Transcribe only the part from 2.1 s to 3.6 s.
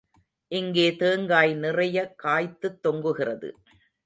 காய்த்துத் தொங்குகிறது.